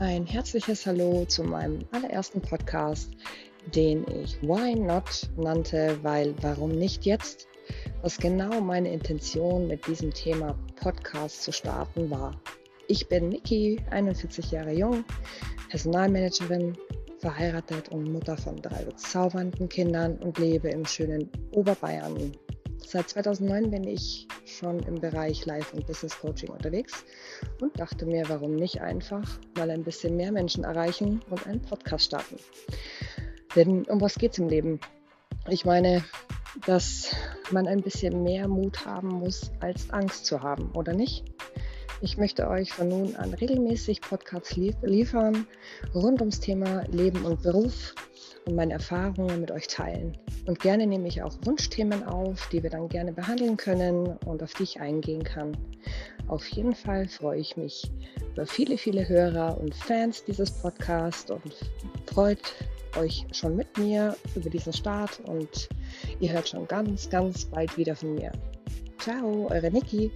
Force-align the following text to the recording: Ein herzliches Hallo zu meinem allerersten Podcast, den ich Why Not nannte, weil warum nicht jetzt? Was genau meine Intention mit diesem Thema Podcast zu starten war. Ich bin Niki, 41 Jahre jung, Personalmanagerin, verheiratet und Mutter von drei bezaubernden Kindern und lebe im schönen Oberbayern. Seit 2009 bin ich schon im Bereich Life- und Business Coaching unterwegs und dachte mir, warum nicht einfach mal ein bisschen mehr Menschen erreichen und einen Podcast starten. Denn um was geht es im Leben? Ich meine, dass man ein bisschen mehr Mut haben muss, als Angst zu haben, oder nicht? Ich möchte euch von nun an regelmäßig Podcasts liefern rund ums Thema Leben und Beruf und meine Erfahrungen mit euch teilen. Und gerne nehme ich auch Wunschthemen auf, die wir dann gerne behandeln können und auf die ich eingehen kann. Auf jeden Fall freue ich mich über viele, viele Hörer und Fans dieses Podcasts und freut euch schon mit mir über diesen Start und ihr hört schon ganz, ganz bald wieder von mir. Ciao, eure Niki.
Ein 0.00 0.24
herzliches 0.24 0.86
Hallo 0.86 1.26
zu 1.26 1.44
meinem 1.44 1.84
allerersten 1.90 2.40
Podcast, 2.40 3.10
den 3.74 4.02
ich 4.08 4.40
Why 4.40 4.74
Not 4.74 5.28
nannte, 5.36 5.98
weil 6.00 6.34
warum 6.40 6.70
nicht 6.70 7.04
jetzt? 7.04 7.48
Was 8.00 8.16
genau 8.16 8.62
meine 8.62 8.90
Intention 8.90 9.68
mit 9.68 9.86
diesem 9.86 10.10
Thema 10.10 10.58
Podcast 10.76 11.42
zu 11.42 11.52
starten 11.52 12.08
war. 12.10 12.40
Ich 12.88 13.08
bin 13.08 13.28
Niki, 13.28 13.78
41 13.90 14.50
Jahre 14.50 14.72
jung, 14.72 15.04
Personalmanagerin, 15.68 16.78
verheiratet 17.18 17.90
und 17.90 18.10
Mutter 18.10 18.38
von 18.38 18.56
drei 18.56 18.82
bezaubernden 18.84 19.68
Kindern 19.68 20.16
und 20.16 20.38
lebe 20.38 20.70
im 20.70 20.86
schönen 20.86 21.30
Oberbayern. 21.52 22.32
Seit 22.78 23.10
2009 23.10 23.70
bin 23.70 23.84
ich 23.84 24.26
schon 24.56 24.80
im 24.80 25.00
Bereich 25.00 25.46
Life- 25.46 25.74
und 25.74 25.86
Business 25.86 26.18
Coaching 26.18 26.50
unterwegs 26.50 27.04
und 27.60 27.78
dachte 27.78 28.06
mir, 28.06 28.28
warum 28.28 28.56
nicht 28.56 28.80
einfach 28.80 29.38
mal 29.56 29.70
ein 29.70 29.84
bisschen 29.84 30.16
mehr 30.16 30.32
Menschen 30.32 30.64
erreichen 30.64 31.20
und 31.30 31.46
einen 31.46 31.62
Podcast 31.62 32.06
starten. 32.06 32.36
Denn 33.56 33.84
um 33.84 34.00
was 34.00 34.14
geht 34.14 34.32
es 34.32 34.38
im 34.38 34.48
Leben? 34.48 34.80
Ich 35.48 35.64
meine, 35.64 36.04
dass 36.66 37.14
man 37.50 37.66
ein 37.66 37.82
bisschen 37.82 38.22
mehr 38.22 38.48
Mut 38.48 38.84
haben 38.84 39.08
muss, 39.08 39.50
als 39.60 39.90
Angst 39.90 40.26
zu 40.26 40.42
haben, 40.42 40.70
oder 40.72 40.92
nicht? 40.92 41.24
Ich 42.02 42.16
möchte 42.16 42.48
euch 42.48 42.72
von 42.72 42.88
nun 42.88 43.14
an 43.16 43.34
regelmäßig 43.34 44.00
Podcasts 44.00 44.56
liefern 44.56 45.46
rund 45.94 46.20
ums 46.20 46.40
Thema 46.40 46.82
Leben 46.90 47.26
und 47.26 47.42
Beruf 47.42 47.94
und 48.46 48.54
meine 48.54 48.72
Erfahrungen 48.72 49.38
mit 49.38 49.50
euch 49.50 49.66
teilen. 49.66 50.16
Und 50.46 50.60
gerne 50.60 50.86
nehme 50.86 51.08
ich 51.08 51.22
auch 51.22 51.36
Wunschthemen 51.44 52.02
auf, 52.04 52.48
die 52.48 52.62
wir 52.62 52.70
dann 52.70 52.88
gerne 52.88 53.12
behandeln 53.12 53.58
können 53.58 54.16
und 54.24 54.42
auf 54.42 54.54
die 54.54 54.62
ich 54.62 54.80
eingehen 54.80 55.22
kann. 55.22 55.54
Auf 56.26 56.46
jeden 56.48 56.74
Fall 56.74 57.06
freue 57.06 57.38
ich 57.40 57.58
mich 57.58 57.90
über 58.32 58.46
viele, 58.46 58.78
viele 58.78 59.06
Hörer 59.06 59.60
und 59.60 59.74
Fans 59.74 60.24
dieses 60.24 60.50
Podcasts 60.50 61.30
und 61.30 61.54
freut 62.06 62.54
euch 62.98 63.26
schon 63.32 63.56
mit 63.56 63.76
mir 63.76 64.16
über 64.34 64.48
diesen 64.48 64.72
Start 64.72 65.20
und 65.26 65.68
ihr 66.18 66.32
hört 66.32 66.48
schon 66.48 66.66
ganz, 66.66 67.10
ganz 67.10 67.44
bald 67.44 67.76
wieder 67.76 67.94
von 67.94 68.14
mir. 68.14 68.32
Ciao, 68.98 69.48
eure 69.50 69.70
Niki. 69.70 70.10